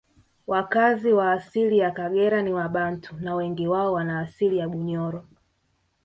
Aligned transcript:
Wakazi 0.47 1.13
wa 1.13 1.31
asili 1.31 1.77
ya 1.77 1.91
Kagera 1.91 2.41
ni 2.41 2.53
wabantu 2.53 3.15
na 3.19 3.35
wengi 3.35 3.67
wao 3.67 3.93
wanaasili 3.93 4.57
ya 4.57 4.69
Bunyoro 4.69 5.25